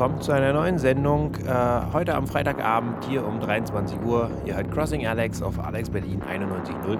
[0.00, 1.34] Willkommen zu einer neuen Sendung.
[1.46, 4.30] Äh, heute am Freitagabend hier um 23 Uhr.
[4.46, 6.98] Ihr hört Crossing Alex auf Alex Berlin 91.0.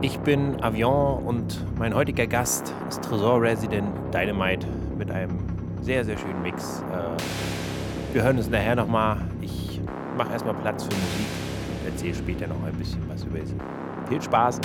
[0.00, 4.66] Ich bin Avion und mein heutiger Gast ist Tresor Resident Dynamite
[4.98, 5.38] mit einem
[5.80, 6.82] sehr, sehr schönen Mix.
[6.92, 9.18] Äh, wir hören uns nachher nochmal.
[9.40, 9.80] Ich
[10.18, 11.26] mache erstmal Platz für Musik.
[11.86, 13.54] Erzähle später noch ein bisschen was über sie.
[14.08, 14.60] Viel Spaß!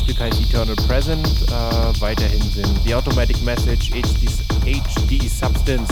[0.00, 1.26] Stück heißt Eternal Present.
[1.26, 4.28] Äh, weiterhin sind The Automatic Message, HD,
[4.64, 5.88] HD Substance,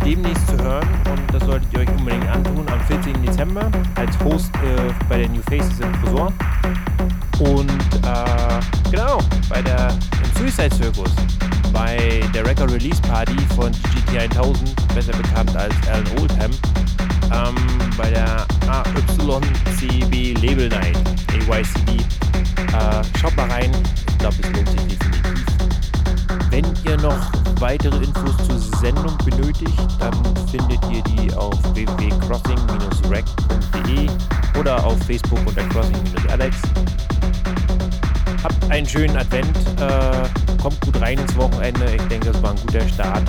[0.05, 3.22] demnächst zu hören und das solltet ihr euch unbedingt antun am 14.
[3.24, 6.34] Dezember als Host äh, bei der New Faces im Tresor
[7.41, 7.69] und
[8.05, 8.61] äh,
[8.91, 9.17] genau
[9.49, 11.11] bei der im Suicide Circus
[11.73, 16.51] bei der Record Release Party von GT 1000, besser bekannt als Alan Oldham,
[17.33, 17.55] ähm,
[17.97, 20.97] bei der AYCB Label Night,
[21.29, 21.89] AYCB.
[21.89, 23.71] Äh, schaut mal rein,
[24.09, 25.45] ich glaube, es lohnt sich definitiv.
[26.49, 30.13] Wenn ihr noch weitere Infos zur Sendung benötigt, dann
[30.47, 34.09] findet ihr die auf www.crossing-rec.de
[34.59, 36.57] oder auf Facebook unter crossing-alex.
[38.43, 41.95] Habt einen schönen Advent, äh, kommt gut rein ins Wochenende.
[41.95, 43.23] Ich denke, es war ein guter Start.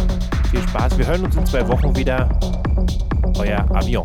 [0.51, 0.97] Viel Spaß.
[0.97, 2.29] Wir hören uns in zwei Wochen wieder.
[3.39, 4.05] Euer Avion.